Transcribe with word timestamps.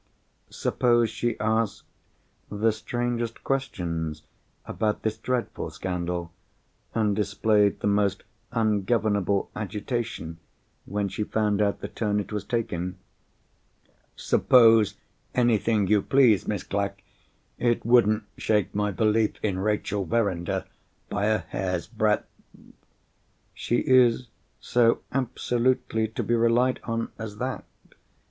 Suppose 0.49 1.11
she 1.11 1.39
asked 1.39 1.83
the 2.49 2.71
strangest 2.71 3.43
questions 3.43 4.23
about 4.65 5.03
this 5.03 5.15
dreadful 5.15 5.69
scandal, 5.69 6.31
and 6.95 7.15
displayed 7.15 7.81
the 7.81 7.85
most 7.87 8.23
ungovernable 8.51 9.51
agitation 9.55 10.39
when 10.87 11.07
she 11.07 11.23
found 11.23 11.61
out 11.61 11.81
the 11.81 11.87
turn 11.87 12.19
it 12.19 12.33
was 12.33 12.43
taking?" 12.43 12.97
"Suppose 14.15 14.95
anything 15.35 15.85
you 15.85 16.01
please, 16.01 16.47
Miss 16.47 16.63
Clack, 16.63 17.03
it 17.59 17.85
wouldn't 17.85 18.23
shake 18.39 18.73
my 18.73 18.89
belief 18.89 19.33
in 19.43 19.59
Rachel 19.59 20.05
Verinder 20.05 20.65
by 21.09 21.27
a 21.27 21.37
hair's 21.37 21.85
breadth." 21.85 22.25
"She 23.53 23.81
is 23.81 24.29
so 24.59 25.01
absolutely 25.11 26.07
to 26.07 26.23
be 26.23 26.33
relied 26.33 26.79
on 26.85 27.11
as 27.19 27.37
that?" 27.37 27.65